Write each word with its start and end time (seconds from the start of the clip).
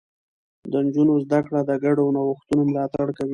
د 0.71 0.73
نجونو 0.85 1.13
زده 1.25 1.39
کړه 1.45 1.61
د 1.69 1.71
ګډو 1.83 2.05
نوښتونو 2.15 2.61
ملاتړ 2.69 3.07
کوي. 3.17 3.29